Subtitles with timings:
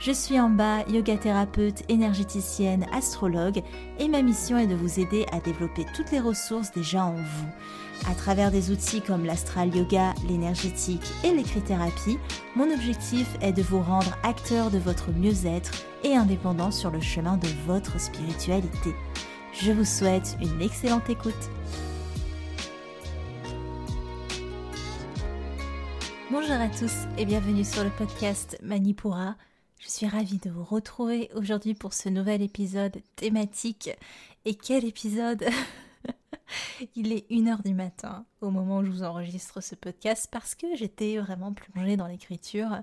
[0.00, 3.60] Je suis bas, yoga thérapeute, énergéticienne, astrologue
[3.98, 8.10] et ma mission est de vous aider à développer toutes les ressources déjà en vous.
[8.10, 12.16] À travers des outils comme l'astral yoga, l'énergétique et l'écrit-thérapie,
[12.56, 17.36] mon objectif est de vous rendre acteur de votre mieux-être et indépendant sur le chemin
[17.36, 18.94] de votre spiritualité.
[19.52, 21.50] Je vous souhaite une excellente écoute.
[26.30, 29.34] Bonjour à tous et bienvenue sur le podcast Manipura.
[29.80, 33.88] Je suis ravie de vous retrouver aujourd'hui pour ce nouvel épisode thématique.
[34.44, 35.46] Et quel épisode
[36.96, 40.66] Il est 1h du matin au moment où je vous enregistre ce podcast parce que
[40.76, 42.82] j'étais vraiment plongée dans l'écriture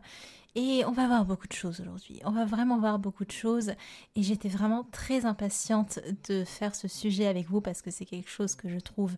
[0.55, 2.19] et on va voir beaucoup de choses aujourd'hui.
[2.25, 3.73] On va vraiment voir beaucoup de choses
[4.15, 8.29] et j'étais vraiment très impatiente de faire ce sujet avec vous parce que c'est quelque
[8.29, 9.15] chose que je trouve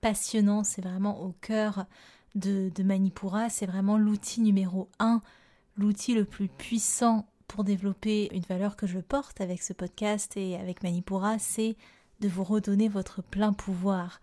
[0.00, 1.86] passionnant, c'est vraiment au cœur
[2.34, 5.20] de, de Manipura, c'est vraiment l'outil numéro 1,
[5.76, 10.56] l'outil le plus puissant pour développer une valeur que je porte avec ce podcast et
[10.56, 11.76] avec Manipura, c'est
[12.20, 14.20] de vous redonner votre plein pouvoir.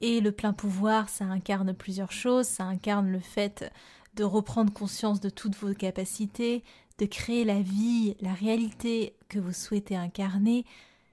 [0.00, 3.70] Et le plein pouvoir, ça incarne plusieurs choses, ça incarne le fait
[4.14, 6.64] de reprendre conscience de toutes vos capacités,
[6.98, 10.64] de créer la vie, la réalité que vous souhaitez incarner,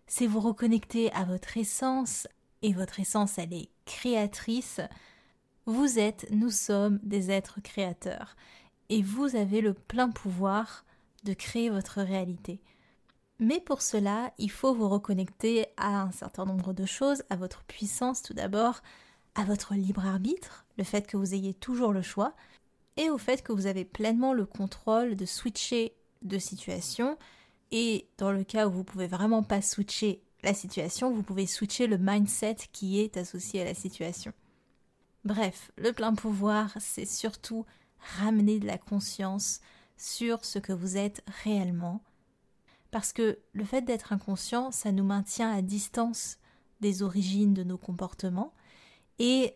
[0.08, 2.28] c'est vous reconnecter à votre essence,
[2.62, 4.80] et votre essence, elle est créatrice.
[5.66, 8.36] Vous êtes, nous sommes des êtres créateurs,
[8.94, 10.86] et vous avez le plein pouvoir
[11.24, 12.62] de créer votre réalité.
[13.40, 17.64] Mais pour cela, il faut vous reconnecter à un certain nombre de choses, à votre
[17.64, 18.84] puissance tout d'abord,
[19.34, 22.36] à votre libre arbitre, le fait que vous ayez toujours le choix,
[22.96, 27.18] et au fait que vous avez pleinement le contrôle de switcher de situation,
[27.72, 31.88] et dans le cas où vous pouvez vraiment pas switcher la situation, vous pouvez switcher
[31.88, 34.34] le mindset qui est associé à la situation.
[35.26, 37.66] Bref, le plein pouvoir, c'est surtout
[38.20, 39.60] ramener de la conscience
[39.98, 42.02] sur ce que vous êtes réellement,
[42.92, 46.38] parce que le fait d'être inconscient, ça nous maintient à distance
[46.82, 48.54] des origines de nos comportements
[49.20, 49.56] et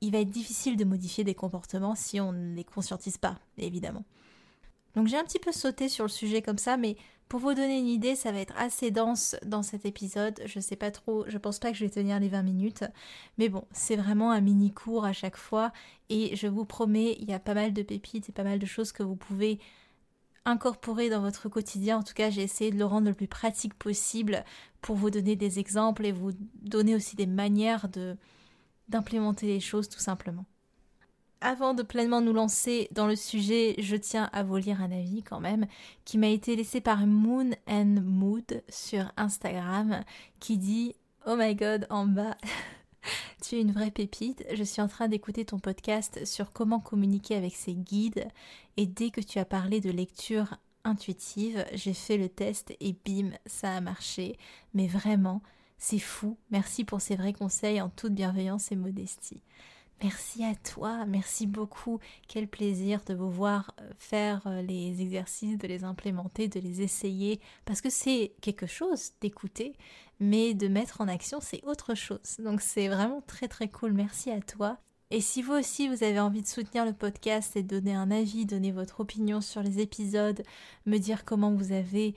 [0.00, 4.04] il va être difficile de modifier des comportements si on ne les conscientise pas, évidemment.
[4.96, 6.96] Donc j'ai un petit peu sauté sur le sujet comme ça, mais
[7.28, 10.40] pour vous donner une idée, ça va être assez dense dans cet épisode.
[10.46, 12.84] Je sais pas trop, je pense pas que je vais tenir les 20 minutes.
[13.36, 15.72] Mais bon, c'est vraiment un mini cours à chaque fois.
[16.08, 18.64] Et je vous promets, il y a pas mal de pépites et pas mal de
[18.66, 19.58] choses que vous pouvez
[20.46, 21.98] incorporer dans votre quotidien.
[21.98, 24.42] En tout cas, j'ai essayé de le rendre le plus pratique possible
[24.80, 26.32] pour vous donner des exemples et vous
[26.62, 28.16] donner aussi des manières de
[28.88, 30.46] d'implémenter les choses tout simplement.
[31.40, 35.22] Avant de pleinement nous lancer dans le sujet, je tiens à vous lire un avis
[35.22, 35.66] quand même
[36.04, 40.02] qui m'a été laissé par Moon and Mood sur Instagram
[40.40, 42.36] qui dit Oh my god, en bas,
[43.42, 44.44] tu es une vraie pépite.
[44.52, 48.26] Je suis en train d'écouter ton podcast sur comment communiquer avec ses guides
[48.76, 53.30] et dès que tu as parlé de lecture intuitive, j'ai fait le test et bim,
[53.46, 54.36] ça a marché.
[54.74, 55.40] Mais vraiment,
[55.76, 56.36] c'est fou.
[56.50, 59.42] Merci pour ces vrais conseils en toute bienveillance et modestie.
[60.02, 61.98] Merci à toi, merci beaucoup.
[62.28, 66.82] Quel plaisir de vous voir euh, faire euh, les exercices, de les implémenter, de les
[66.82, 69.74] essayer, parce que c'est quelque chose d'écouter,
[70.20, 72.36] mais de mettre en action, c'est autre chose.
[72.38, 73.92] Donc c'est vraiment très très cool.
[73.92, 74.78] Merci à toi.
[75.10, 78.12] Et si vous aussi vous avez envie de soutenir le podcast et de donner un
[78.12, 80.44] avis, donner votre opinion sur les épisodes,
[80.86, 82.14] me dire comment vous avez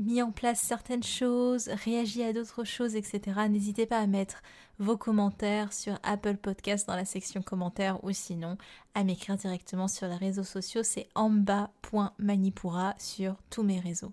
[0.00, 4.42] mis en place certaines choses, réagi à d'autres choses, etc., n'hésitez pas à mettre
[4.78, 8.56] vos commentaires sur Apple Podcast dans la section commentaires ou sinon
[8.94, 14.12] à m'écrire directement sur les réseaux sociaux, c'est amba.manipura sur tous mes réseaux.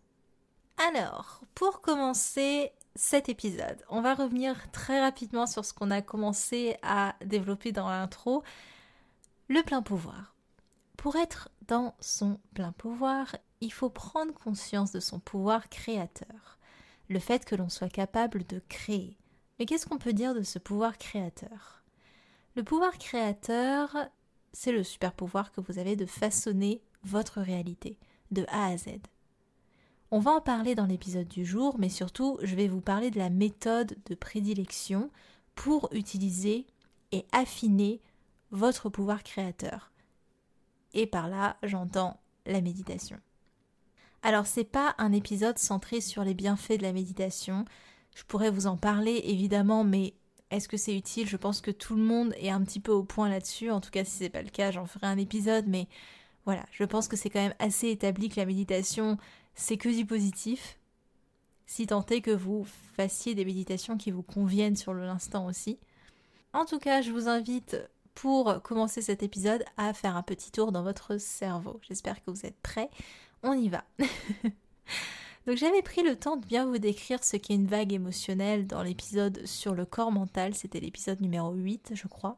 [0.90, 6.76] Alors, pour commencer cet épisode, on va revenir très rapidement sur ce qu'on a commencé
[6.84, 8.44] à développer dans l'intro,
[9.47, 10.35] le plein pouvoir.
[10.97, 16.59] Pour être dans son plein pouvoir, il faut prendre conscience de son pouvoir créateur,
[17.09, 19.18] le fait que l'on soit capable de créer.
[19.59, 21.84] Mais qu'est-ce qu'on peut dire de ce pouvoir créateur?
[22.56, 23.96] Le pouvoir créateur,
[24.54, 27.98] c'est le super pouvoir que vous avez de façonner votre réalité,
[28.32, 29.00] de A à Z.
[30.09, 33.20] On va en parler dans l'épisode du jour, mais surtout, je vais vous parler de
[33.20, 35.12] la méthode de prédilection
[35.56, 36.66] pour utiliser
[37.12, 38.02] et affiner
[38.52, 39.92] votre pouvoir créateur.
[40.94, 43.20] Et par là, j'entends la méditation.
[44.28, 47.64] Alors c'est pas un épisode centré sur les bienfaits de la méditation.
[48.14, 50.16] Je pourrais vous en parler évidemment, mais
[50.50, 51.28] Est-ce que c'est utile?
[51.28, 53.70] Je pense que tout le monde est un petit peu au point là-dessus.
[53.70, 55.68] En tout cas, si c'est pas le cas, j'en ferai un épisode.
[55.68, 55.88] Mais
[56.46, 59.18] voilà, je pense que c'est quand même assez établi que la méditation,
[59.56, 60.80] c'est que du positif.
[61.66, 62.66] Si tant est que vous
[62.96, 65.80] fassiez des méditations qui vous conviennent sur l'instant aussi.
[66.53, 67.78] En tout cas, je vous invite
[68.16, 71.80] pour commencer cet épisode à faire un petit tour dans votre cerveau.
[71.82, 72.90] J'espère que vous êtes prêts.
[73.43, 73.84] On y va.
[75.47, 78.84] Donc j'avais pris le temps de bien vous décrire ce qu'est une vague émotionnelle dans
[78.84, 82.37] l'épisode sur le corps mental, c'était l'épisode numéro 8 je crois.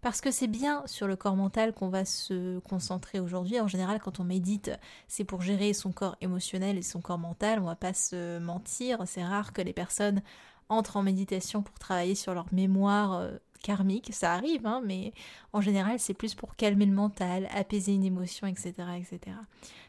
[0.00, 3.58] Parce que c'est bien sur le corps mental qu'on va se concentrer aujourd'hui.
[3.58, 4.70] En général, quand on médite,
[5.08, 7.58] c'est pour gérer son corps émotionnel et son corps mental.
[7.58, 8.98] On va pas se mentir.
[9.06, 10.20] C'est rare que les personnes
[10.68, 13.32] entrent en méditation pour travailler sur leur mémoire euh,
[13.64, 14.12] karmique.
[14.12, 15.12] Ça arrive, hein, mais
[15.52, 19.36] en général, c'est plus pour calmer le mental, apaiser une émotion, etc., etc.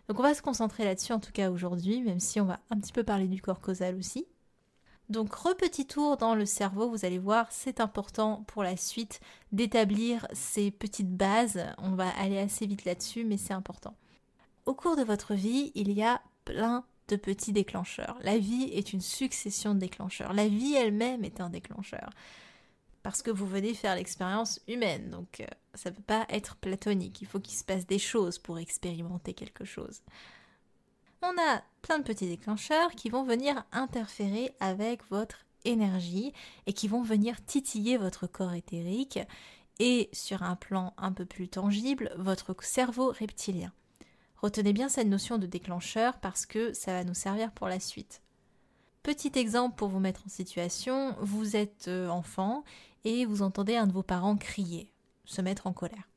[0.07, 2.80] Donc on va se concentrer là-dessus en tout cas aujourd'hui, même si on va un
[2.80, 4.25] petit peu parler du corps causal aussi.
[5.10, 9.19] Donc repetit tour dans le cerveau, vous allez voir, c'est important pour la suite
[9.51, 11.63] d'établir ces petites bases.
[11.77, 13.95] On va aller assez vite là-dessus, mais c'est important.
[14.66, 18.18] Au cours de votre vie, il y a plein de petits déclencheurs.
[18.22, 20.33] La vie est une succession de déclencheurs.
[20.33, 22.10] La vie elle-même est un déclencheur
[23.06, 25.12] parce que vous venez faire l'expérience humaine.
[25.12, 28.40] Donc euh, ça ne peut pas être platonique, il faut qu'il se passe des choses
[28.40, 30.02] pour expérimenter quelque chose.
[31.22, 36.34] On a plein de petits déclencheurs qui vont venir interférer avec votre énergie
[36.66, 39.19] et qui vont venir titiller votre corps éthérique
[39.78, 43.72] et sur un plan un peu plus tangible, votre cerveau reptilien.
[44.38, 48.24] Retenez bien cette notion de déclencheur parce que ça va nous servir pour la suite.
[49.04, 52.63] Petit exemple pour vous mettre en situation, vous êtes euh, enfant
[53.06, 54.92] et vous entendez un de vos parents crier,
[55.24, 56.10] se mettre en colère.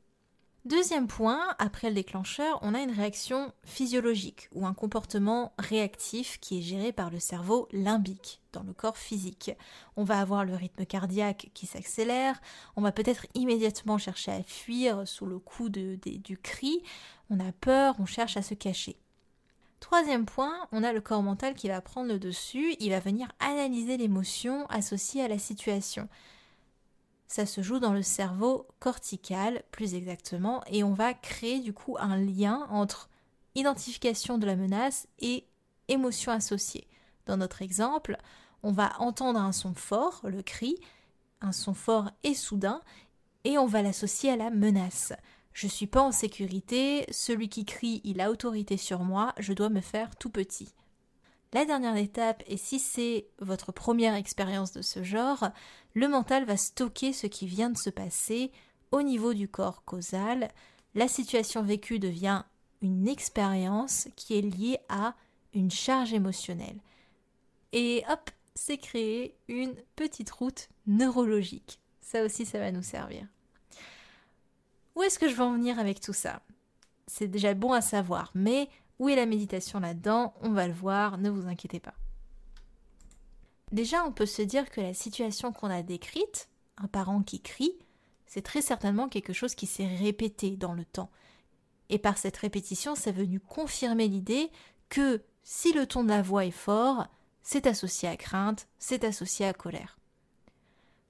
[0.65, 6.59] Deuxième point, après le déclencheur, on a une réaction physiologique ou un comportement réactif qui
[6.59, 9.53] est géré par le cerveau limbique dans le corps physique.
[9.97, 12.41] On va avoir le rythme cardiaque qui s'accélère,
[12.77, 16.83] on va peut-être immédiatement chercher à fuir sous le coup du cri,
[17.31, 18.99] on a peur, on cherche à se cacher.
[19.81, 23.29] Troisième point, on a le corps mental qui va prendre le dessus, il va venir
[23.39, 26.09] analyser l'émotion associée à la situation
[27.29, 31.97] ça se joue dans le cerveau cortical plus exactement et on va créer du coup
[32.01, 33.11] un lien entre
[33.55, 35.47] identification de la menace et
[35.89, 36.89] émotion associée.
[37.27, 38.17] Dans notre exemple,
[38.63, 40.77] on va entendre un son fort, le cri,
[41.41, 42.81] un son fort et soudain,
[43.45, 45.13] et on va l'associer à la menace.
[45.53, 49.69] Je suis pas en sécurité, celui qui crie, il a autorité sur moi, je dois
[49.69, 50.73] me faire tout petit.
[51.55, 55.49] La dernière étape, et si c'est votre première expérience de ce genre,
[55.95, 58.53] le mental va stocker ce qui vient de se passer
[58.91, 60.51] au niveau du corps causal.
[60.95, 62.43] La situation vécue devient
[62.83, 65.15] une expérience qui est liée à
[65.55, 66.79] une charge émotionnelle.
[67.73, 71.81] Et hop, c'est créé une petite route neurologique.
[72.01, 73.27] Ça aussi, ça va nous servir.
[74.95, 76.43] Où est-ce que je vais en venir avec tout ça?
[77.07, 78.69] C'est déjà bon à savoir, mais
[78.99, 81.95] où est la méditation là-dedans On va le voir, ne vous inquiétez pas.
[83.73, 86.49] Déjà, on peut se dire que la situation qu'on a décrite,
[86.79, 87.75] un parent qui crie,
[88.27, 91.11] c'est très certainement quelque chose qui s'est répété dans le temps.
[91.91, 94.51] Et par cette répétition, c'est venu confirmer l'idée
[94.89, 97.07] que si le ton de la voix est fort,
[97.43, 99.99] c'est associé à crainte, c'est associé à colère.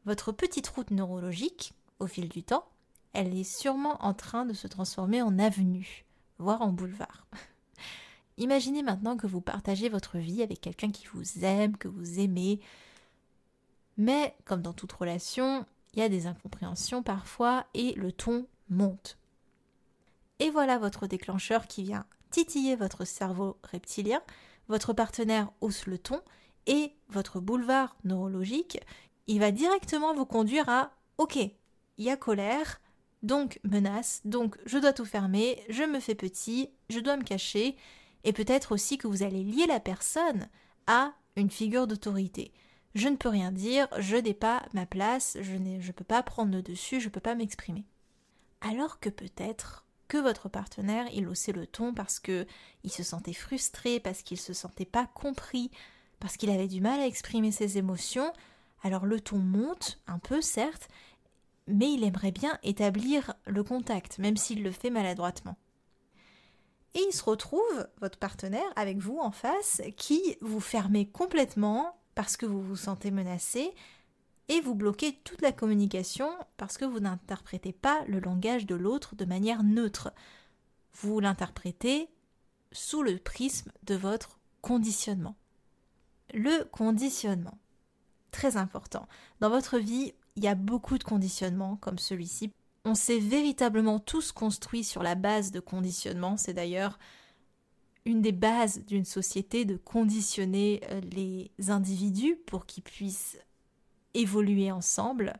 [0.04, 2.68] Votre petite route neurologique, au fil du temps,
[3.12, 6.06] elle est sûrement en train de se transformer en avenue,
[6.38, 7.26] voire en boulevard.
[8.38, 12.60] Imaginez maintenant que vous partagez votre vie avec quelqu'un qui vous aime, que vous aimez.
[13.96, 19.18] Mais, comme dans toute relation, il y a des incompréhensions parfois et le ton monte.
[20.38, 24.22] Et voilà votre déclencheur qui vient titiller votre cerveau reptilien,
[24.68, 26.20] votre partenaire hausse le ton
[26.66, 28.78] et votre boulevard neurologique,
[29.26, 31.54] il va directement vous conduire à OK, il
[32.04, 32.80] y a colère,
[33.22, 37.76] donc menace, donc je dois tout fermer, je me fais petit, je dois me cacher,
[38.24, 40.48] et peut-être aussi que vous allez lier la personne
[40.86, 42.52] à une figure d'autorité.
[42.94, 46.52] Je ne peux rien dire, je n'ai pas ma place, je ne peux pas prendre
[46.52, 47.84] le dessus, je ne peux pas m'exprimer.
[48.60, 52.46] Alors que peut-être que votre partenaire, il haussait le ton parce que
[52.82, 55.70] il se sentait frustré, parce qu'il se sentait pas compris,
[56.18, 58.32] parce qu'il avait du mal à exprimer ses émotions,
[58.82, 60.88] alors le ton monte un peu certes,
[61.66, 65.58] mais il aimerait bien établir le contact, même s'il le fait maladroitement
[66.94, 72.36] et il se retrouve, votre partenaire, avec vous en face, qui vous fermez complètement parce
[72.36, 73.74] que vous vous sentez menacé
[74.48, 79.14] et vous bloquez toute la communication parce que vous n'interprétez pas le langage de l'autre
[79.14, 80.12] de manière neutre.
[80.94, 82.08] Vous l'interprétez
[82.72, 85.36] sous le prisme de votre conditionnement.
[86.34, 87.58] Le conditionnement.
[88.30, 89.06] Très important.
[89.40, 92.52] Dans votre vie, il y a beaucoup de conditionnements comme celui-ci.
[92.84, 96.36] On s'est véritablement tous construits sur la base de conditionnement.
[96.36, 96.98] C'est d'ailleurs
[98.04, 103.38] une des bases d'une société de conditionner euh, les individus pour qu'ils puissent
[104.14, 105.34] évoluer ensemble.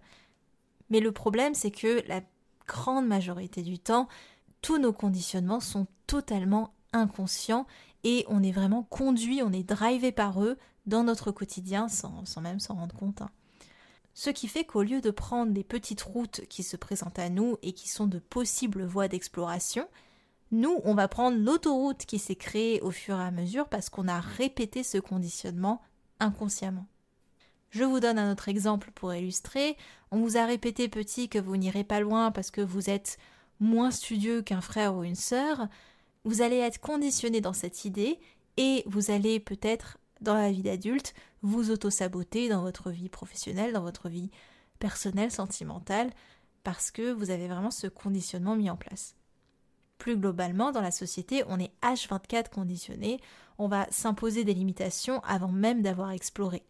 [0.90, 2.20] Mais le problème, c'est que la
[2.66, 4.08] grande majorité du temps,
[4.60, 7.66] tous nos conditionnements sont totalement inconscients
[8.04, 12.60] et on est vraiment conduit, on est drivé par eux dans notre quotidien sans, même
[12.60, 13.22] s'en rendre compte.
[13.22, 13.30] Hein.
[14.20, 17.56] Ce qui fait qu'au lieu de prendre des petites routes qui se présentent à nous
[17.62, 19.86] et qui sont de possibles voies d'exploration,
[20.50, 24.08] nous, on va prendre l'autoroute qui s'est créée au fur et à mesure parce qu'on
[24.08, 25.80] a répété ce conditionnement
[26.18, 26.88] inconsciemment.
[27.70, 29.76] Je vous donne un autre exemple pour illustrer.
[30.10, 33.18] On vous a répété petit que vous n'irez pas loin parce que vous êtes
[33.60, 35.68] moins studieux qu'un frère ou une sœur.
[36.24, 38.18] Vous allez être conditionné dans cette idée
[38.56, 43.82] et vous allez peut-être, dans la vie d'adulte, vous auto-saboter dans votre vie professionnelle, dans
[43.82, 44.30] votre vie
[44.78, 46.10] personnelle, sentimentale,
[46.64, 49.14] parce que vous avez vraiment ce conditionnement mis en place.
[49.98, 53.20] Plus globalement, dans la société, on est H24 conditionné,
[53.58, 56.62] on va s'imposer des limitations avant même d'avoir exploré.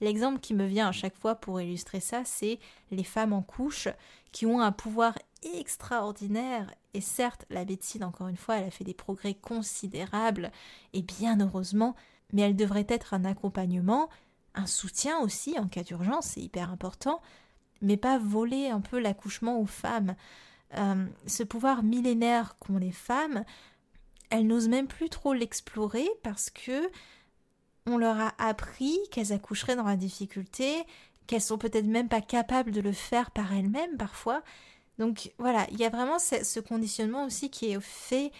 [0.00, 2.58] L'exemple qui me vient à chaque fois pour illustrer ça, c'est
[2.90, 3.86] les femmes en couche
[4.32, 6.74] qui ont un pouvoir extraordinaire.
[6.92, 10.50] Et certes, la médecine, encore une fois, elle a fait des progrès considérables,
[10.92, 11.94] et bien heureusement,
[12.32, 14.08] mais elle devrait être un accompagnement,
[14.54, 17.20] un soutien aussi en cas d'urgence, c'est hyper important,
[17.80, 20.14] mais pas voler un peu l'accouchement aux femmes.
[20.76, 23.44] Euh, ce pouvoir millénaire qu'ont les femmes,
[24.30, 26.90] elles n'osent même plus trop l'explorer parce que
[27.86, 30.84] on leur a appris qu'elles accoucheraient dans la difficulté,
[31.26, 34.42] qu'elles sont peut-être même pas capables de le faire par elles-mêmes parfois.
[34.98, 38.32] Donc voilà, il y a vraiment ce, conditionnement aussi qui est fait.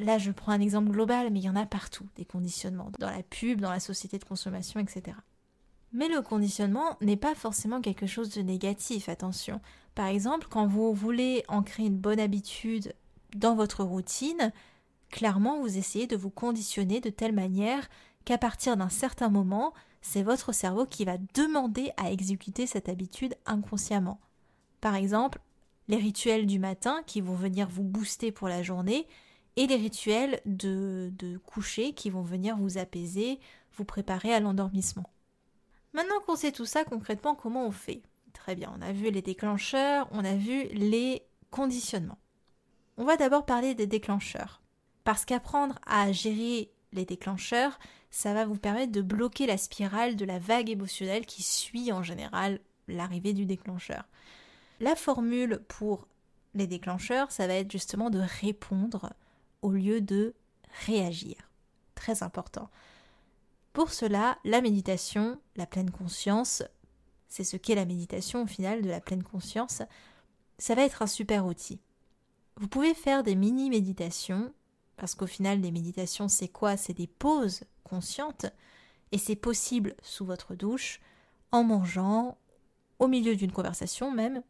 [0.00, 3.10] Là, je prends un exemple global, mais il y en a partout, des conditionnements, dans
[3.10, 5.16] la pub, dans la société de consommation, etc.
[5.92, 9.60] Mais le conditionnement n'est pas forcément quelque chose de négatif, attention.
[9.94, 12.94] Par exemple, quand vous voulez ancrer une bonne habitude
[13.36, 14.52] dans votre routine,
[15.10, 17.88] clairement, vous essayez de vous conditionner de telle manière
[18.24, 23.34] qu'à partir d'un certain moment, c'est votre cerveau qui va demander à exécuter cette habitude
[23.46, 24.20] inconsciemment.
[24.80, 25.40] Par exemple,
[25.88, 29.06] les rituels du matin qui vont venir vous booster pour la journée
[29.56, 33.38] et les rituels de, de coucher qui vont venir vous apaiser,
[33.74, 35.10] vous préparer à l'endormissement.
[35.92, 38.02] Maintenant qu'on sait tout ça, concrètement, comment on fait?
[38.32, 42.18] Très bien, on a vu les déclencheurs, on a vu les conditionnements.
[42.96, 44.62] On va d'abord parler des déclencheurs.
[45.04, 47.78] Parce qu'apprendre à gérer les déclencheurs,
[48.10, 52.02] ça va vous permettre de bloquer la spirale de la vague émotionnelle qui suit en
[52.02, 54.04] général l'arrivée du déclencheur.
[54.80, 56.06] La formule pour
[56.54, 59.12] les déclencheurs, ça va être justement de répondre
[59.62, 60.34] au lieu de
[60.86, 61.36] réagir.
[61.94, 62.68] Très important.
[63.72, 66.62] Pour cela, la méditation, la pleine conscience,
[67.28, 69.82] c'est ce qu'est la méditation au final de la pleine conscience,
[70.58, 71.80] ça va être un super outil.
[72.56, 74.52] Vous pouvez faire des mini-méditations
[74.96, 76.76] parce qu'au final, les méditations, c'est quoi?
[76.76, 78.46] C'est des pauses conscientes,
[79.10, 81.00] et c'est possible sous votre douche,
[81.50, 82.38] en mangeant,
[82.98, 84.42] au milieu d'une conversation même.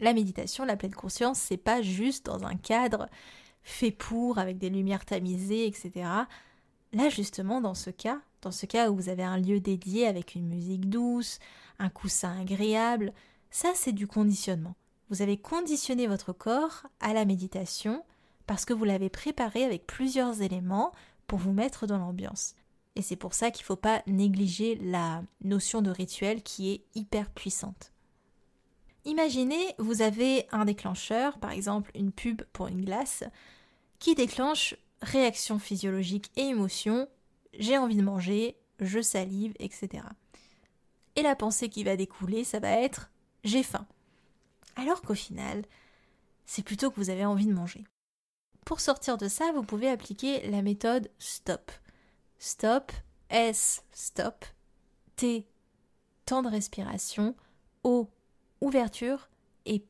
[0.00, 3.08] La méditation, la pleine conscience, c'est pas juste dans un cadre
[3.64, 6.06] fait pour, avec des lumières tamisées, etc.
[6.92, 10.34] Là, justement, dans ce cas, dans ce cas où vous avez un lieu dédié avec
[10.34, 11.38] une musique douce,
[11.78, 13.12] un coussin agréable,
[13.50, 14.76] ça, c'est du conditionnement.
[15.10, 18.04] Vous avez conditionné votre corps à la méditation
[18.46, 20.92] parce que vous l'avez préparé avec plusieurs éléments
[21.26, 22.54] pour vous mettre dans l'ambiance.
[22.96, 26.84] Et c'est pour ça qu'il ne faut pas négliger la notion de rituel qui est
[26.94, 27.93] hyper puissante.
[29.04, 33.24] Imaginez, vous avez un déclencheur, par exemple une pub pour une glace,
[33.98, 37.08] qui déclenche réaction physiologique et émotion,
[37.58, 40.04] j'ai envie de manger, je salive, etc.
[41.16, 43.10] Et la pensée qui va découler, ça va être
[43.44, 43.86] j'ai faim.
[44.76, 45.64] Alors qu'au final,
[46.46, 47.84] c'est plutôt que vous avez envie de manger.
[48.64, 51.70] Pour sortir de ça, vous pouvez appliquer la méthode STOP.
[52.38, 52.90] STOP,
[53.28, 54.44] S, stop,
[55.16, 55.46] T,
[56.24, 57.36] temps de respiration,
[57.84, 58.08] O,
[58.64, 59.28] ouverture,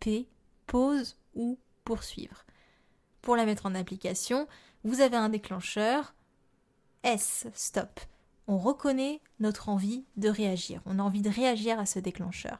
[0.00, 0.28] P,
[0.66, 2.44] pause ou poursuivre.
[3.22, 4.48] Pour la mettre en application,
[4.82, 6.14] vous avez un déclencheur,
[7.04, 8.00] S, stop.
[8.46, 10.82] On reconnaît notre envie de réagir.
[10.86, 12.58] On a envie de réagir à ce déclencheur.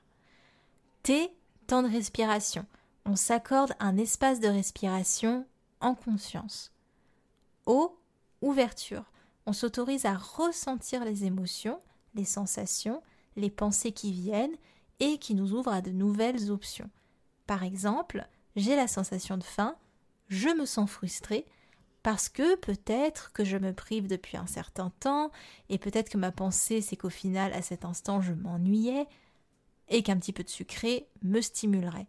[1.03, 1.35] T,
[1.67, 2.65] temps de respiration.
[3.05, 5.47] On s'accorde un espace de respiration
[5.81, 6.73] en conscience.
[7.67, 7.99] O,
[8.41, 9.05] ouverture.
[9.47, 11.81] On s'autorise à ressentir les émotions,
[12.15, 13.03] les sensations,
[13.37, 14.57] les pensées qui viennent
[15.01, 16.91] et qui nous ouvrent à de nouvelles options.
[17.47, 19.77] Par exemple, j'ai la sensation de faim,
[20.29, 21.47] je me sens frustré,
[22.03, 25.31] parce que peut-être que je me prive depuis un certain temps,
[25.69, 29.07] et peut-être que ma pensée c'est qu'au final, à cet instant, je m'ennuyais,
[29.89, 32.07] et qu'un petit peu de sucré me stimulerait.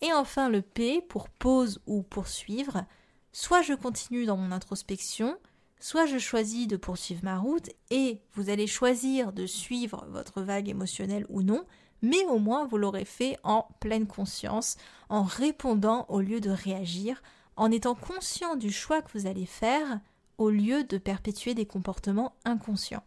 [0.00, 2.84] Et enfin le P pour pause ou poursuivre,
[3.32, 5.38] soit je continue dans mon introspection,
[5.84, 10.70] soit je choisis de poursuivre ma route et vous allez choisir de suivre votre vague
[10.70, 11.66] émotionnelle ou non,
[12.00, 14.78] mais au moins vous l'aurez fait en pleine conscience,
[15.10, 17.22] en répondant au lieu de réagir,
[17.56, 20.00] en étant conscient du choix que vous allez faire
[20.38, 23.04] au lieu de perpétuer des comportements inconscients.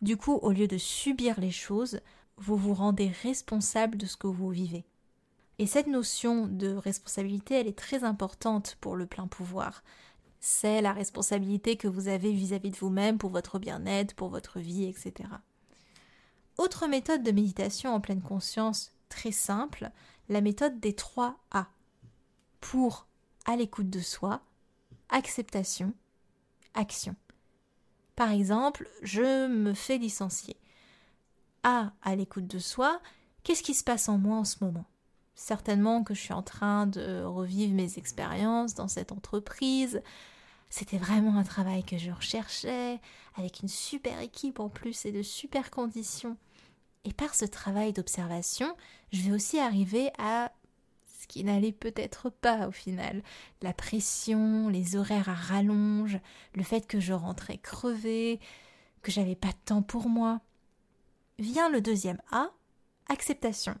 [0.00, 2.00] Du coup, au lieu de subir les choses,
[2.38, 4.86] vous vous rendez responsable de ce que vous vivez.
[5.58, 9.82] Et cette notion de responsabilité, elle est très importante pour le plein pouvoir.
[10.46, 14.84] C'est la responsabilité que vous avez vis-à-vis de vous-même pour votre bien-être, pour votre vie,
[14.84, 15.30] etc.
[16.58, 19.90] Autre méthode de méditation en pleine conscience très simple,
[20.28, 21.68] la méthode des 3 A.
[22.60, 23.06] Pour
[23.46, 24.42] à l'écoute de soi,
[25.08, 25.94] acceptation,
[26.74, 27.16] action.
[28.14, 30.58] Par exemple, je me fais licencier.
[31.62, 33.00] A à l'écoute de soi,
[33.44, 34.84] qu'est-ce qui se passe en moi en ce moment?
[35.34, 40.02] Certainement que je suis en train de revivre mes expériences dans cette entreprise.
[40.70, 43.00] C'était vraiment un travail que je recherchais,
[43.36, 46.36] avec une super équipe en plus et de super conditions.
[47.04, 48.74] Et par ce travail d'observation,
[49.12, 50.52] je vais aussi arriver à
[51.06, 53.22] ce qui n'allait peut-être pas au final.
[53.62, 56.18] La pression, les horaires à rallonge,
[56.54, 58.40] le fait que je rentrais crevée,
[59.02, 60.40] que j'avais pas de temps pour moi.
[61.38, 62.50] Vient le deuxième A,
[63.08, 63.76] acceptation.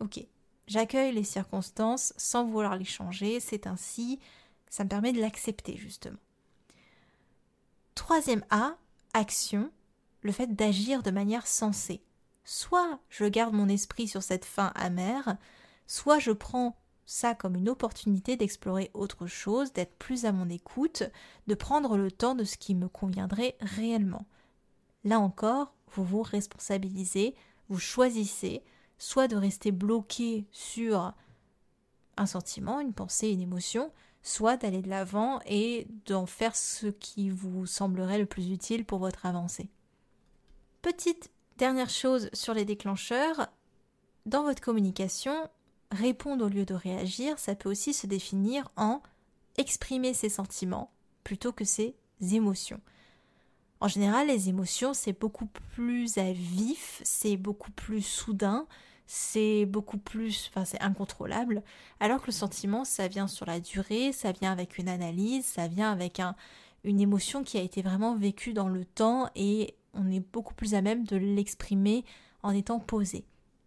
[0.00, 0.24] Ok,
[0.70, 4.20] j'accueille les circonstances sans vouloir les changer, c'est ainsi,
[4.68, 6.18] ça me permet de l'accepter justement.
[7.96, 8.76] Troisième A,
[9.12, 9.72] action,
[10.22, 12.02] le fait d'agir de manière sensée.
[12.44, 15.36] Soit je garde mon esprit sur cette fin amère,
[15.88, 21.02] soit je prends ça comme une opportunité d'explorer autre chose, d'être plus à mon écoute,
[21.48, 24.24] de prendre le temps de ce qui me conviendrait réellement.
[25.02, 27.34] Là encore, vous vous responsabilisez,
[27.68, 28.62] vous choisissez
[29.00, 31.14] soit de rester bloqué sur
[32.18, 33.90] un sentiment, une pensée, une émotion,
[34.22, 38.98] soit d'aller de l'avant et d'en faire ce qui vous semblerait le plus utile pour
[38.98, 39.70] votre avancée.
[40.82, 43.48] Petite Dernière chose sur les déclencheurs,
[44.24, 45.50] dans votre communication,
[45.90, 49.02] répondre au lieu de réagir, ça peut aussi se définir en
[49.58, 50.90] exprimer ses sentiments
[51.22, 51.94] plutôt que ses
[52.32, 52.80] émotions.
[53.80, 58.66] En général, les émotions, c'est beaucoup plus à vif, c'est beaucoup plus soudain,
[59.12, 61.64] c'est beaucoup plus, enfin, c'est incontrôlable,
[61.98, 65.66] alors que le sentiment, ça vient sur la durée, ça vient avec une analyse, ça
[65.66, 66.36] vient avec un,
[66.84, 70.74] une émotion qui a été vraiment vécue dans le temps et on est beaucoup plus
[70.74, 72.04] à même de l'exprimer
[72.44, 73.24] en étant posé.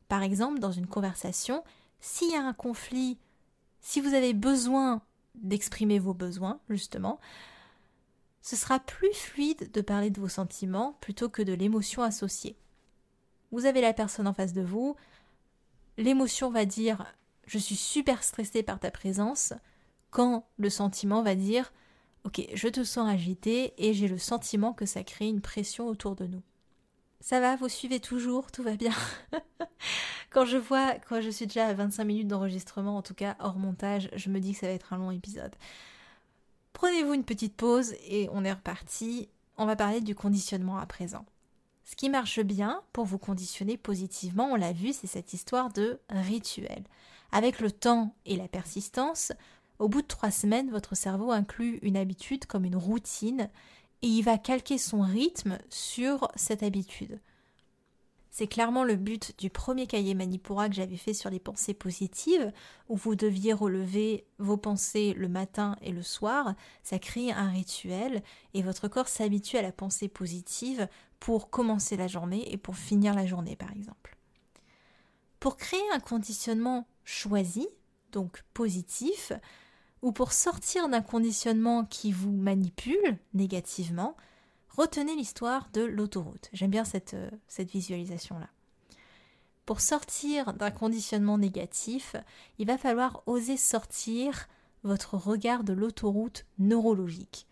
[0.07, 1.65] Par exemple, dans une conversation,
[1.99, 3.17] s'il y a un conflit,
[3.81, 5.01] si vous avez besoin
[5.35, 7.19] d'exprimer vos besoins, justement,
[8.41, 12.55] ce sera plus fluide de parler de vos sentiments plutôt que de l'émotion associée.
[13.51, 14.95] Vous avez la personne en face de vous,
[15.97, 17.05] l'émotion va dire
[17.45, 19.53] je suis super stressé par ta présence,
[20.11, 21.73] quand le sentiment va dire
[22.25, 26.15] Ok, je te sens agité et j'ai le sentiment que ça crée une pression autour
[26.15, 26.41] de nous.
[27.19, 28.93] Ça va, vous suivez toujours, tout va bien?
[30.29, 33.57] quand je vois, quand je suis déjà à 25 minutes d'enregistrement, en tout cas hors
[33.57, 35.53] montage, je me dis que ça va être un long épisode.
[36.71, 39.29] Prenez-vous une petite pause et on est reparti.
[39.57, 41.25] On va parler du conditionnement à présent.
[41.83, 45.99] Ce qui marche bien pour vous conditionner positivement, on l'a vu, c'est cette histoire de
[46.09, 46.83] rituel.
[47.31, 49.33] Avec le temps et la persistance,
[49.79, 53.49] au bout de trois semaines, votre cerveau inclut une habitude comme une routine
[54.01, 57.19] et il va calquer son rythme sur cette habitude.
[58.35, 62.51] C'est clairement le but du premier cahier Manipura que j'avais fait sur les pensées positives,
[62.89, 66.55] où vous deviez relever vos pensées le matin et le soir.
[66.81, 68.23] Ça crée un rituel
[68.55, 70.87] et votre corps s'habitue à la pensée positive
[71.19, 74.17] pour commencer la journée et pour finir la journée, par exemple.
[75.39, 77.67] Pour créer un conditionnement choisi,
[78.11, 79.31] donc positif,
[80.01, 84.17] ou pour sortir d'un conditionnement qui vous manipule négativement,
[84.77, 86.49] retenez l'histoire de l'autoroute.
[86.53, 88.49] J'aime bien cette, euh, cette visualisation-là.
[89.65, 92.15] Pour sortir d'un conditionnement négatif,
[92.59, 94.47] il va falloir oser sortir
[94.83, 97.47] votre regard de l'autoroute neurologique,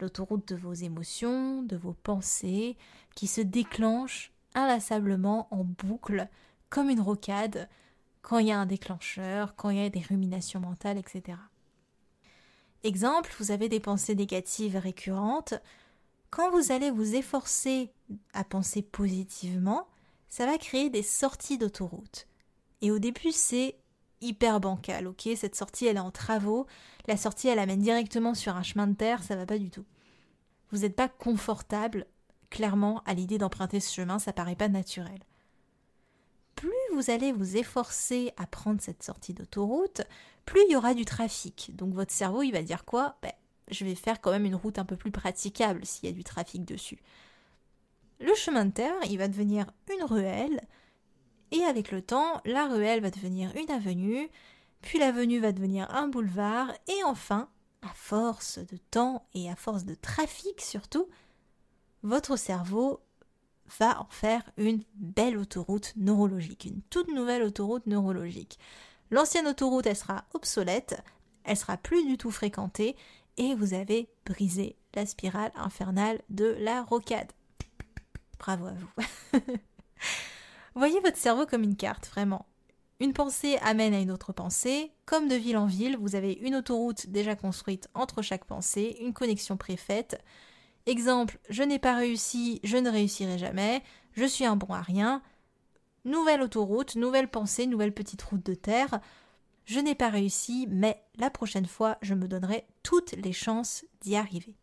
[0.00, 2.76] l'autoroute de vos émotions, de vos pensées,
[3.16, 6.28] qui se déclenche inlassablement en boucle,
[6.70, 7.68] comme une rocade,
[8.22, 11.38] quand il y a un déclencheur, quand il y a des ruminations mentales, etc.
[12.84, 15.54] Exemple, vous avez des pensées négatives récurrentes.
[16.30, 17.90] Quand vous allez vous efforcer
[18.32, 19.88] à penser positivement,
[20.28, 22.26] ça va créer des sorties d'autoroute.
[22.82, 23.76] Et au début, c'est
[24.20, 25.28] hyper bancal, ok?
[25.36, 26.66] Cette sortie, elle est en travaux.
[27.06, 29.84] la sortie elle amène directement sur un chemin de terre, ça va pas du tout.
[30.70, 32.06] Vous n'êtes pas confortable,
[32.50, 35.20] clairement, à l'idée d'emprunter ce chemin, ça paraît pas naturel.
[36.54, 40.02] Plus vous allez vous efforcer à prendre cette sortie d'autoroute,
[40.44, 41.70] plus il y aura du trafic.
[41.74, 43.16] Donc votre cerveau, il va dire quoi?
[43.22, 43.32] Ben,
[43.70, 46.24] Je vais faire quand même une route un peu plus praticable s'il y a du
[46.24, 47.00] trafic dessus.
[48.20, 50.60] Le chemin de terre, il va devenir une ruelle,
[51.50, 54.28] et avec le temps, la ruelle va devenir une avenue,
[54.82, 57.48] puis l'avenue va devenir un boulevard, et enfin,
[57.82, 61.08] à force de temps et à force de trafic surtout,
[62.02, 63.00] votre cerveau
[63.78, 68.58] va en faire une belle autoroute neurologique, une toute nouvelle autoroute neurologique.
[69.10, 71.02] L'ancienne autoroute, elle sera obsolète,
[71.44, 72.96] elle sera plus du tout fréquentée,
[73.38, 77.32] et vous avez brisé la spirale infernale de la rocade.
[78.38, 79.40] Bravo à vous.
[80.74, 82.46] Voyez votre cerveau comme une carte, vraiment.
[83.00, 84.92] Une pensée amène à une autre pensée.
[85.06, 89.12] Comme de ville en ville, vous avez une autoroute déjà construite entre chaque pensée, une
[89.12, 90.20] connexion préfaite.
[90.86, 95.22] Exemple, je n'ai pas réussi, je ne réussirai jamais, je suis un bon à rien.
[96.04, 99.00] Nouvelle autoroute, nouvelle pensée, nouvelle petite route de terre.
[99.68, 104.16] Je n'ai pas réussi, mais la prochaine fois, je me donnerai toutes les chances d'y
[104.16, 104.54] arriver.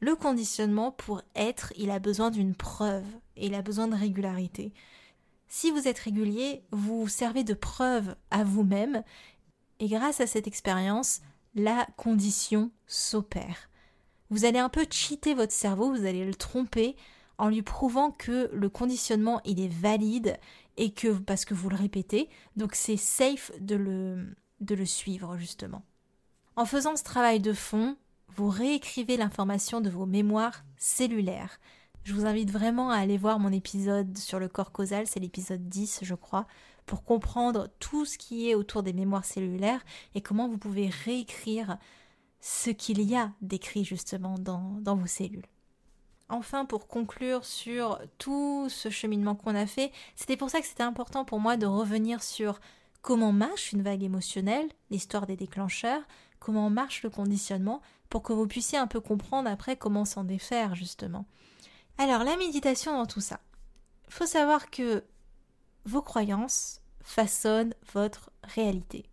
[0.00, 3.04] Le conditionnement, pour être, il a besoin d'une preuve
[3.36, 4.72] et il a besoin de régularité.
[5.48, 9.02] Si vous êtes régulier, vous servez de preuve à vous-même
[9.80, 11.20] et grâce à cette expérience,
[11.54, 13.68] la condition s'opère.
[14.30, 16.96] Vous allez un peu cheater votre cerveau, vous allez le tromper
[17.40, 20.38] en lui prouvant que le conditionnement il est valide
[20.76, 25.82] et que parce que vous le répétez, donc c'est safe de le, suivre justement.
[26.56, 27.96] En faisant ce travail de fond,
[28.36, 31.60] vous réécrivez l'information de vos mémoires cellulaires.
[32.04, 35.66] Je vous invite vraiment à aller voir mon épisode sur le corps causal, c'est l'épisode
[35.66, 36.46] 10 je crois,
[36.84, 39.82] pour comprendre tout ce qui est autour des mémoires cellulaires
[40.14, 41.78] et comment vous pouvez réécrire
[42.40, 45.46] ce qu'il y a d'écrit justement dans vos cellules.
[46.30, 50.84] Enfin, pour conclure sur tout ce cheminement qu'on a fait, c'était pour ça que c'était
[50.84, 52.60] important pour moi de revenir sur
[53.02, 56.02] comment marche une vague émotionnelle, l'histoire des déclencheurs,
[56.38, 60.74] comment marche le conditionnement, pour que vous puissiez un peu comprendre après comment s'en défaire
[60.74, 61.26] justement.
[61.98, 63.40] Alors la méditation dans tout ça.
[64.06, 65.04] Il faut savoir que
[65.84, 69.06] vos croyances façonnent votre réalité.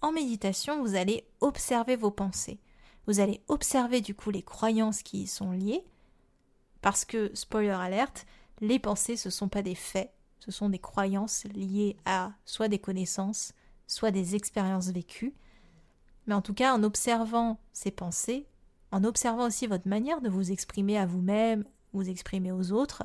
[0.00, 2.58] En méditation, vous allez observer vos pensées.
[3.06, 5.84] Vous allez observer du coup les croyances qui y sont liées.
[6.82, 8.26] Parce que, spoiler alerte,
[8.60, 12.68] les pensées, ce ne sont pas des faits, ce sont des croyances liées à soit
[12.68, 13.54] des connaissances,
[13.86, 15.34] soit des expériences vécues.
[16.26, 18.46] Mais en tout cas, en observant ces pensées,
[18.90, 23.04] en observant aussi votre manière de vous exprimer à vous-même, vous exprimer aux autres,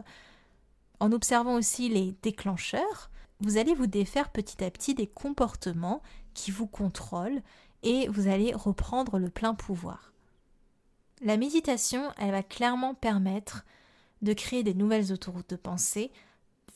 [1.00, 6.02] en observant aussi les déclencheurs, vous allez vous défaire petit à petit des comportements
[6.34, 7.42] qui vous contrôlent
[7.84, 10.12] et vous allez reprendre le plein pouvoir.
[11.21, 13.65] La méditation, elle va clairement permettre
[14.21, 16.12] de créer des nouvelles autoroutes de pensée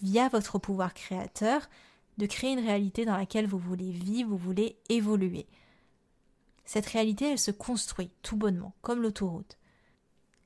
[0.02, 1.70] via votre pouvoir créateur,
[2.18, 5.48] de créer une réalité dans laquelle vous voulez vivre, vous voulez évoluer.
[6.66, 9.58] Cette réalité, elle se construit tout bonnement, comme l'autoroute.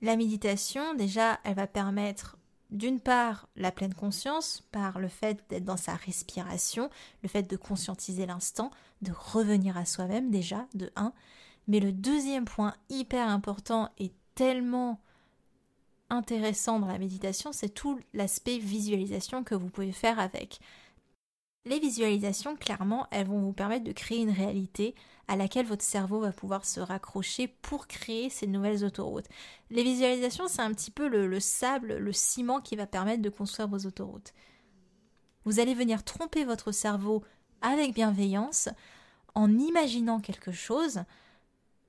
[0.01, 2.38] La méditation, déjà, elle va permettre
[2.71, 6.89] d'une part la pleine conscience par le fait d'être dans sa respiration,
[7.23, 11.13] le fait de conscientiser l'instant, de revenir à soi-même déjà, de 1.
[11.67, 14.99] Mais le deuxième point hyper important et tellement
[16.10, 20.60] intéressant dans la méditation, c'est tout l'aspect visualisation que vous pouvez faire avec.
[21.67, 24.93] Les visualisations, clairement, elles vont vous permettre de créer une réalité
[25.28, 29.28] à laquelle votre cerveau va pouvoir se raccrocher pour créer ces nouvelles autoroutes.
[29.71, 33.67] Les visualisations, c'est un petit peu le, sable, le ciment qui va permettre de construire
[33.67, 34.34] vos autoroutes.
[35.43, 37.23] Vous allez venir tromper votre cerveau
[37.62, 38.69] avec bienveillance
[39.34, 40.99] en imaginant quelque chose,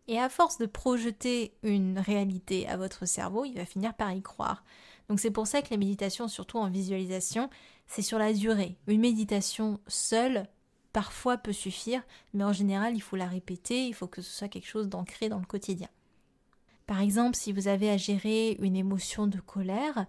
[0.08, 4.22] et à force de projeter une réalité à votre cerveau, il va finir par y
[4.22, 4.64] croire.
[5.08, 7.50] Donc c'est pour ça que la méditation, surtout en visualisation,
[7.86, 8.76] c'est sur la durée.
[8.86, 10.48] Une méditation seule,
[10.92, 12.02] parfois peut suffire,
[12.34, 15.28] mais en général, il faut la répéter, il faut que ce soit quelque chose d'ancré
[15.28, 15.88] dans le quotidien.
[16.86, 20.06] Par exemple, si vous avez à gérer une émotion de colère,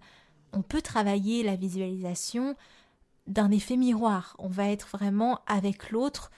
[0.52, 2.56] on peut travailler la visualisation
[3.26, 4.34] d'un effet miroir.
[4.38, 6.30] On va être vraiment avec l'autre,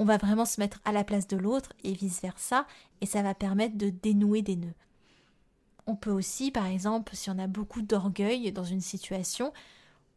[0.00, 2.66] on va vraiment se mettre à la place de l'autre et vice-versa,
[3.02, 4.72] et ça va permettre de dénouer des nœuds.
[5.86, 9.52] On peut aussi, par exemple, si on a beaucoup d'orgueil dans une situation,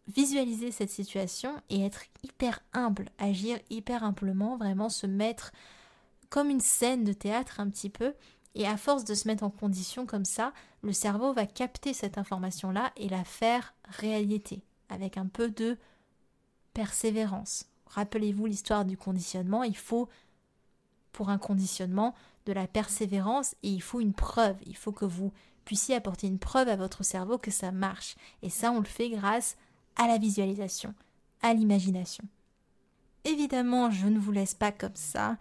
[0.08, 5.52] visualiser cette situation et être hyper humble, agir hyper humblement, vraiment se mettre
[6.30, 8.14] comme une scène de théâtre un petit peu.
[8.56, 12.18] Et à force de se mettre en condition comme ça, le cerveau va capter cette
[12.18, 15.78] information-là et la faire réalité, avec un peu de
[16.74, 17.66] persévérance.
[17.94, 20.10] Rappelez-vous l'histoire du conditionnement, il faut
[21.14, 22.14] pour un conditionnement,
[22.46, 24.58] de la persévérance et il faut une preuve.
[24.66, 25.32] Il faut que vous
[25.64, 28.16] puissiez apporter une preuve à votre cerveau que ça marche.
[28.42, 29.56] Et ça, on le fait grâce
[29.96, 30.94] à la visualisation,
[31.42, 32.26] à l'imagination.
[33.24, 35.38] Évidemment, je ne vous laisse pas comme ça.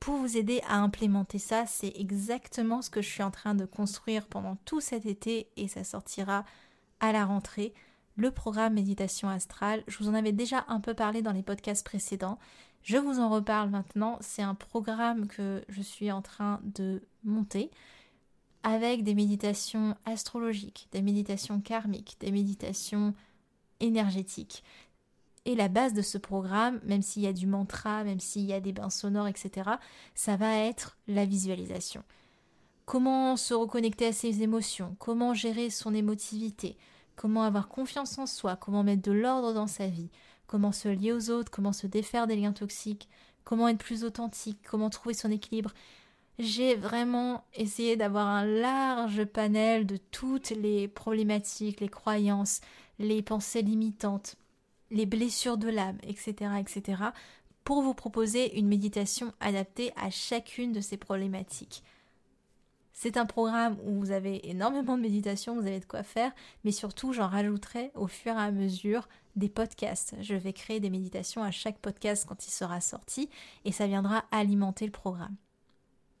[0.00, 3.66] Pour vous aider à implémenter ça, c'est exactement ce que je suis en train de
[3.66, 6.44] construire pendant tout cet été et ça sortira
[6.98, 7.74] à la rentrée.
[8.20, 11.86] Le programme Méditation Astrale, je vous en avais déjà un peu parlé dans les podcasts
[11.86, 12.38] précédents.
[12.82, 14.18] Je vous en reparle maintenant.
[14.20, 17.70] C'est un programme que je suis en train de monter
[18.62, 23.14] avec des méditations astrologiques, des méditations karmiques, des méditations
[23.80, 24.64] énergétiques.
[25.46, 28.52] Et la base de ce programme, même s'il y a du mantra, même s'il y
[28.52, 29.70] a des bains sonores, etc.,
[30.14, 32.04] ça va être la visualisation.
[32.84, 36.76] Comment se reconnecter à ses émotions, comment gérer son émotivité,
[37.16, 40.10] comment avoir confiance en soi, comment mettre de l'ordre dans sa vie,
[40.46, 43.08] comment se lier aux autres, comment se défaire des liens toxiques,
[43.44, 45.72] comment être plus authentique, comment trouver son équilibre.
[46.38, 52.60] J'ai vraiment essayé d'avoir un large panel de toutes les problématiques, les croyances,
[52.98, 54.36] les pensées limitantes,
[54.90, 57.02] les blessures de l'âme, etc., etc.,
[57.64, 61.82] pour vous proposer une méditation adaptée à chacune de ces problématiques.
[63.02, 66.32] C'est un programme où vous avez énormément de méditation, vous avez de quoi faire,
[66.64, 70.16] mais surtout j'en rajouterai au fur et à mesure des podcasts.
[70.20, 73.30] Je vais créer des méditations à chaque podcast quand il sera sorti
[73.64, 75.34] et ça viendra alimenter le programme.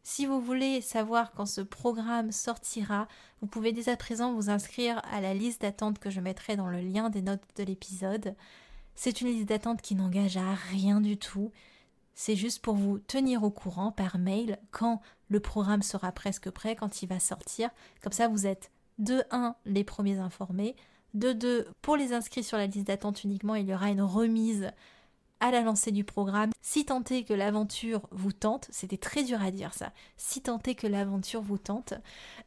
[0.04, 3.08] Si vous voulez savoir quand ce programme sortira,
[3.42, 6.68] vous pouvez dès à présent vous inscrire à la liste d'attente que je mettrai dans
[6.68, 8.34] le lien des notes de l'épisode.
[8.94, 11.52] C'est une liste d'attente qui n'engage à rien du tout.
[12.14, 16.76] C'est juste pour vous tenir au courant par mail quand le programme sera presque prêt,
[16.76, 17.70] quand il va sortir.
[18.02, 20.76] Comme ça, vous êtes de 1 les premiers informés.
[21.14, 24.70] De 2, pour les inscrits sur la liste d'attente uniquement, il y aura une remise
[25.40, 26.50] à la lancée du programme.
[26.60, 30.60] Si tant est que l'aventure vous tente, c'était très dur à dire ça, si tant
[30.66, 31.94] est que l'aventure vous tente,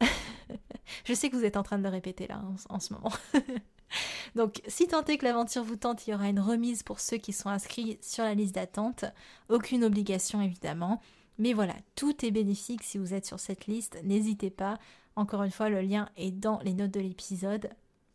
[1.04, 3.12] je sais que vous êtes en train de le répéter là en, en ce moment.
[4.34, 7.16] Donc, si tant est que l'aventure vous tente, il y aura une remise pour ceux
[7.16, 9.04] qui sont inscrits sur la liste d'attente.
[9.48, 11.00] Aucune obligation évidemment.
[11.38, 13.98] Mais voilà, tout est bénéfique si vous êtes sur cette liste.
[14.04, 14.78] N'hésitez pas.
[15.16, 17.70] Encore une fois, le lien est dans les notes de l'épisode.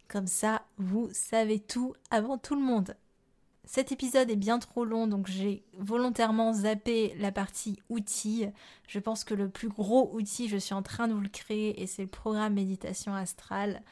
[0.07, 2.95] Comme ça, vous savez tout avant tout le monde.
[3.65, 8.47] Cet épisode est bien trop long, donc j'ai volontairement zappé la partie outils.
[8.87, 11.79] Je pense que le plus gros outil, je suis en train de vous le créer
[11.79, 13.83] et c'est le programme méditation astrale.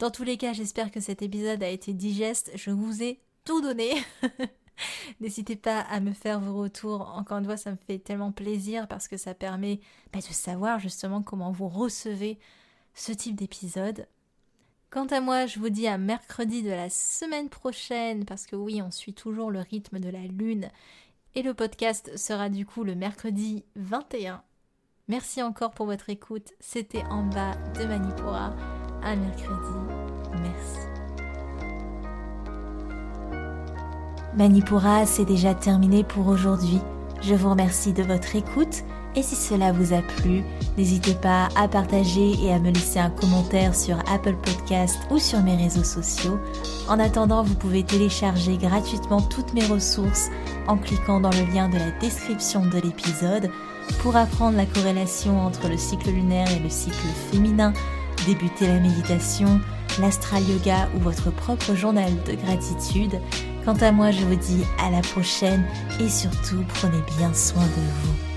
[0.00, 2.50] Dans tous les cas, j'espère que cet épisode a été digeste.
[2.56, 3.94] Je vous ai tout donné.
[5.20, 7.12] N'hésitez pas à me faire vos retours.
[7.16, 9.80] Encore une fois, ça me fait tellement plaisir parce que ça permet
[10.12, 12.38] bah, de savoir justement comment vous recevez
[12.94, 14.06] ce type d'épisode.
[14.90, 18.82] Quant à moi, je vous dis à mercredi de la semaine prochaine parce que oui,
[18.82, 20.68] on suit toujours le rythme de la lune
[21.34, 24.42] et le podcast sera du coup le mercredi 21.
[25.08, 26.52] Merci encore pour votre écoute.
[26.60, 28.54] C'était en bas de Manipura
[29.02, 29.94] à mercredi.
[30.42, 30.91] Merci.
[34.36, 36.80] Manipura, c'est déjà terminé pour aujourd'hui.
[37.20, 38.82] Je vous remercie de votre écoute
[39.14, 40.42] et si cela vous a plu,
[40.78, 45.42] n'hésitez pas à partager et à me laisser un commentaire sur Apple Podcast ou sur
[45.42, 46.38] mes réseaux sociaux.
[46.88, 50.30] En attendant, vous pouvez télécharger gratuitement toutes mes ressources
[50.66, 53.50] en cliquant dans le lien de la description de l'épisode
[54.00, 57.74] pour apprendre la corrélation entre le cycle lunaire et le cycle féminin
[58.26, 59.60] débuter la méditation,
[60.00, 63.20] l'astral yoga ou votre propre journal de gratitude.
[63.64, 65.64] Quant à moi, je vous dis à la prochaine
[66.00, 67.68] et surtout prenez bien soin de
[68.02, 68.31] vous.